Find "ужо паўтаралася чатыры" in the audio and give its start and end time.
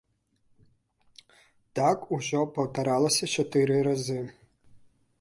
2.19-3.75